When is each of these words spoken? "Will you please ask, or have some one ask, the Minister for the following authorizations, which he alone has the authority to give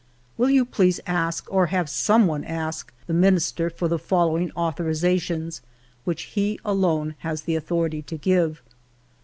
"Will 0.39 0.49
you 0.49 0.65
please 0.65 0.99
ask, 1.05 1.45
or 1.53 1.67
have 1.67 1.87
some 1.87 2.25
one 2.25 2.43
ask, 2.43 2.91
the 3.05 3.13
Minister 3.13 3.69
for 3.69 3.87
the 3.87 3.99
following 3.99 4.49
authorizations, 4.57 5.61
which 6.05 6.23
he 6.23 6.59
alone 6.65 7.13
has 7.19 7.43
the 7.43 7.55
authority 7.55 8.01
to 8.01 8.17
give 8.17 8.63